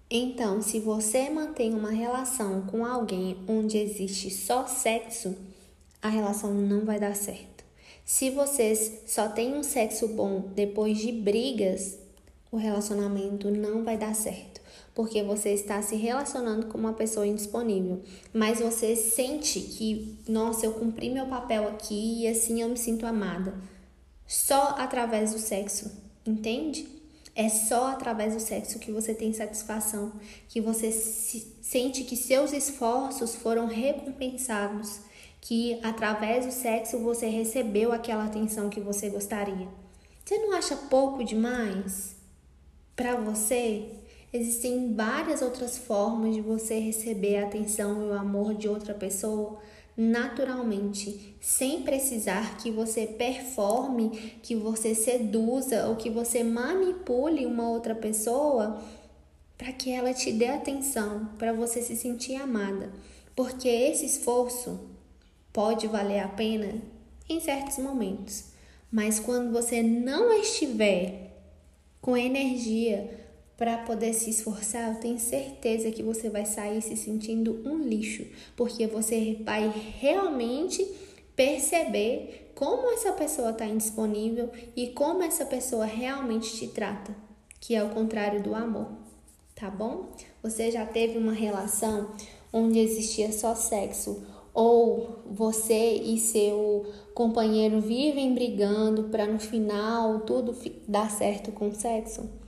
Então, 0.08 0.62
se 0.62 0.78
você 0.78 1.28
mantém 1.30 1.74
uma 1.74 1.90
relação 1.90 2.62
com 2.66 2.86
alguém 2.86 3.38
onde 3.48 3.76
existe 3.76 4.30
só 4.30 4.68
sexo, 4.68 5.36
a 6.00 6.08
relação 6.08 6.54
não 6.54 6.84
vai 6.84 7.00
dar 7.00 7.16
certo. 7.16 7.64
Se 8.04 8.30
vocês 8.30 9.02
só 9.04 9.28
têm 9.30 9.52
um 9.54 9.64
sexo 9.64 10.06
bom 10.06 10.44
depois 10.54 10.98
de 10.98 11.10
brigas, 11.10 11.98
o 12.52 12.56
relacionamento 12.56 13.50
não 13.50 13.82
vai 13.82 13.96
dar 13.96 14.14
certo 14.14 14.51
porque 14.94 15.22
você 15.22 15.50
está 15.50 15.80
se 15.80 15.96
relacionando 15.96 16.66
com 16.66 16.76
uma 16.76 16.92
pessoa 16.92 17.26
indisponível, 17.26 18.02
mas 18.32 18.60
você 18.60 18.94
sente 18.94 19.60
que, 19.60 20.18
nossa, 20.28 20.66
eu 20.66 20.74
cumpri 20.74 21.08
meu 21.08 21.26
papel 21.26 21.66
aqui 21.68 22.22
e 22.22 22.28
assim 22.28 22.60
eu 22.60 22.68
me 22.68 22.76
sinto 22.76 23.06
amada. 23.06 23.54
Só 24.26 24.74
através 24.78 25.32
do 25.32 25.38
sexo, 25.38 25.90
entende? 26.26 26.86
É 27.34 27.48
só 27.48 27.88
através 27.88 28.34
do 28.34 28.40
sexo 28.40 28.78
que 28.78 28.92
você 28.92 29.14
tem 29.14 29.32
satisfação, 29.32 30.12
que 30.48 30.60
você 30.60 30.92
sente 30.92 32.04
que 32.04 32.14
seus 32.14 32.52
esforços 32.52 33.34
foram 33.34 33.66
recompensados, 33.66 35.00
que 35.40 35.80
através 35.82 36.44
do 36.44 36.52
sexo 36.52 36.98
você 36.98 37.26
recebeu 37.26 37.92
aquela 37.92 38.26
atenção 38.26 38.68
que 38.68 38.80
você 38.80 39.08
gostaria. 39.08 39.66
Você 40.24 40.38
não 40.38 40.52
acha 40.52 40.76
pouco 40.76 41.24
demais 41.24 42.14
para 42.94 43.16
você? 43.16 44.01
Existem 44.32 44.94
várias 44.94 45.42
outras 45.42 45.76
formas 45.76 46.34
de 46.34 46.40
você 46.40 46.78
receber 46.78 47.36
a 47.36 47.46
atenção 47.46 48.06
e 48.06 48.08
o 48.08 48.14
amor 48.14 48.54
de 48.54 48.66
outra 48.66 48.94
pessoa 48.94 49.60
naturalmente, 49.96 51.36
sem 51.38 51.82
precisar 51.82 52.56
que 52.56 52.70
você 52.70 53.06
performe, 53.06 54.38
que 54.42 54.54
você 54.54 54.94
seduza 54.94 55.86
ou 55.86 55.96
que 55.96 56.08
você 56.08 56.42
manipule 56.42 57.44
uma 57.44 57.68
outra 57.68 57.94
pessoa 57.94 58.82
para 59.58 59.72
que 59.72 59.92
ela 59.92 60.14
te 60.14 60.32
dê 60.32 60.46
atenção, 60.46 61.28
para 61.38 61.52
você 61.52 61.82
se 61.82 61.94
sentir 61.94 62.36
amada. 62.36 62.90
Porque 63.36 63.68
esse 63.68 64.06
esforço 64.06 64.80
pode 65.52 65.86
valer 65.86 66.20
a 66.20 66.28
pena 66.28 66.80
em 67.28 67.38
certos 67.38 67.78
momentos, 67.78 68.46
mas 68.90 69.20
quando 69.20 69.52
você 69.52 69.82
não 69.82 70.32
estiver 70.32 71.32
com 72.00 72.16
energia 72.16 73.21
para 73.62 73.78
poder 73.78 74.12
se 74.12 74.28
esforçar, 74.28 74.92
eu 74.92 74.98
tenho 74.98 75.20
certeza 75.20 75.92
que 75.92 76.02
você 76.02 76.28
vai 76.28 76.44
sair 76.44 76.82
se 76.82 76.96
sentindo 76.96 77.62
um 77.64 77.78
lixo, 77.78 78.26
porque 78.56 78.88
você 78.88 79.38
vai 79.44 79.72
realmente 80.00 80.84
perceber 81.36 82.50
como 82.56 82.92
essa 82.92 83.12
pessoa 83.12 83.50
está 83.50 83.64
indisponível 83.64 84.50
e 84.74 84.88
como 84.88 85.22
essa 85.22 85.46
pessoa 85.46 85.84
realmente 85.84 86.56
te 86.56 86.66
trata, 86.66 87.14
que 87.60 87.76
é 87.76 87.84
o 87.84 87.90
contrário 87.90 88.42
do 88.42 88.52
amor, 88.52 88.88
tá 89.54 89.70
bom? 89.70 90.10
Você 90.42 90.72
já 90.72 90.84
teve 90.84 91.16
uma 91.16 91.32
relação 91.32 92.10
onde 92.52 92.80
existia 92.80 93.30
só 93.30 93.54
sexo 93.54 94.26
ou 94.52 95.22
você 95.24 95.94
e 96.02 96.18
seu 96.18 96.84
companheiro 97.14 97.80
vivem 97.80 98.34
brigando 98.34 99.04
para 99.04 99.24
no 99.24 99.38
final 99.38 100.18
tudo 100.22 100.52
dar 100.88 101.08
certo 101.12 101.52
com 101.52 101.72
sexo? 101.72 102.41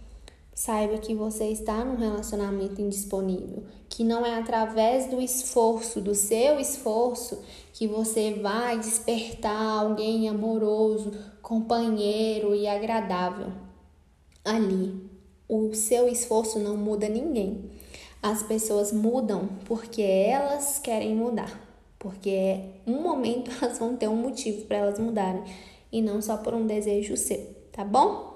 Saiba 0.55 0.99
que 0.99 1.13
você 1.17 1.47
está 1.49 1.85
num 1.85 1.97
relacionamento 1.97 2.81
indisponível, 2.81 3.65
que 3.89 4.05
não 4.05 4.25
é 4.25 4.39
através 4.39 5.11
do 5.11 5.21
esforço, 5.21 6.01
do 6.01 6.15
seu 6.15 6.61
esforço, 6.61 7.43
que 7.73 7.89
você 7.89 8.35
vai 8.35 8.79
despertar 8.79 9.81
alguém 9.81 10.29
amoroso, 10.29 11.13
companheiro 11.43 12.55
e 12.55 12.69
agradável. 12.69 13.49
Ali, 14.45 15.11
o 15.49 15.75
seu 15.75 16.07
esforço 16.07 16.61
não 16.61 16.77
muda 16.77 17.09
ninguém. 17.09 17.71
As 18.23 18.45
pessoas 18.45 18.93
mudam 18.93 19.49
porque 19.65 20.03
elas 20.03 20.79
querem 20.79 21.17
mudar, 21.17 21.61
porque 21.99 22.61
um 22.87 23.03
momento 23.03 23.51
elas 23.61 23.81
vão 23.81 23.97
ter 23.97 24.07
um 24.07 24.17
motivo 24.17 24.67
para 24.67 24.77
elas 24.77 25.01
mudarem 25.01 25.43
e 25.91 26.01
não 26.01 26.23
só 26.23 26.37
por 26.37 26.55
um 26.55 26.65
desejo 26.65 27.17
seu, 27.17 27.45
tá 27.73 27.85
bom? 27.85 28.34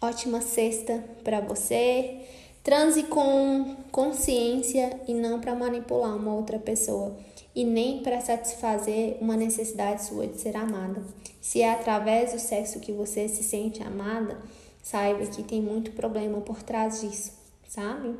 Ótima 0.00 0.40
sexta 0.40 1.02
para 1.24 1.40
você. 1.40 2.20
Transe 2.62 3.02
com 3.04 3.76
consciência 3.90 5.00
e 5.08 5.14
não 5.14 5.40
para 5.40 5.56
manipular 5.56 6.14
uma 6.14 6.34
outra 6.34 6.56
pessoa 6.56 7.16
e 7.54 7.64
nem 7.64 8.00
para 8.02 8.20
satisfazer 8.20 9.16
uma 9.20 9.36
necessidade 9.36 10.04
sua 10.04 10.28
de 10.28 10.38
ser 10.38 10.56
amada. 10.56 11.02
Se 11.40 11.62
é 11.62 11.72
através 11.72 12.32
do 12.32 12.38
sexo 12.38 12.78
que 12.78 12.92
você 12.92 13.26
se 13.26 13.42
sente 13.42 13.82
amada, 13.82 14.38
saiba 14.80 15.26
que 15.26 15.42
tem 15.42 15.60
muito 15.60 15.90
problema 15.90 16.40
por 16.42 16.62
trás 16.62 17.00
disso, 17.00 17.32
sabe? 17.66 18.14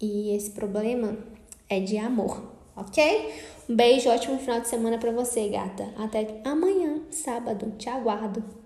E 0.00 0.34
esse 0.34 0.50
problema 0.50 1.16
é 1.68 1.78
de 1.78 1.98
amor, 1.98 2.42
ok? 2.74 3.32
Um 3.68 3.76
beijo, 3.76 4.08
ótimo 4.08 4.38
final 4.38 4.60
de 4.60 4.68
semana 4.68 4.98
para 4.98 5.12
você, 5.12 5.48
gata. 5.48 5.92
Até 5.96 6.40
amanhã, 6.44 7.00
sábado. 7.10 7.72
Te 7.78 7.88
aguardo. 7.88 8.61